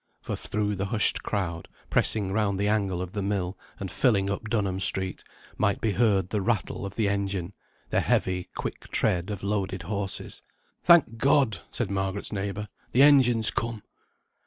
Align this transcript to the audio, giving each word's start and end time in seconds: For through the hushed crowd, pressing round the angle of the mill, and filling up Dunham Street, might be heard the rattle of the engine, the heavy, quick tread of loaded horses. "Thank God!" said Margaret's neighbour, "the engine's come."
For 0.19 0.35
through 0.35 0.77
the 0.77 0.87
hushed 0.87 1.21
crowd, 1.21 1.67
pressing 1.91 2.31
round 2.31 2.57
the 2.57 2.67
angle 2.67 3.03
of 3.03 3.11
the 3.11 3.21
mill, 3.21 3.55
and 3.79 3.91
filling 3.91 4.31
up 4.31 4.49
Dunham 4.49 4.79
Street, 4.79 5.23
might 5.59 5.79
be 5.79 5.91
heard 5.91 6.31
the 6.31 6.41
rattle 6.41 6.87
of 6.87 6.95
the 6.95 7.07
engine, 7.07 7.53
the 7.91 7.99
heavy, 7.99 8.47
quick 8.55 8.87
tread 8.87 9.29
of 9.29 9.43
loaded 9.43 9.83
horses. 9.83 10.41
"Thank 10.83 11.19
God!" 11.19 11.59
said 11.69 11.91
Margaret's 11.91 12.31
neighbour, 12.33 12.67
"the 12.93 13.03
engine's 13.03 13.51
come." 13.51 13.83